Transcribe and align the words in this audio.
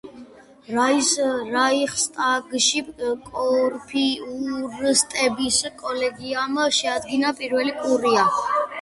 რაიხსტაგში 0.77 2.83
კურფიურსტების 3.29 5.63
კოლეგიამ 5.85 6.61
შეადგინა 6.83 7.37
პირველი 7.43 7.77
კურია. 7.87 8.31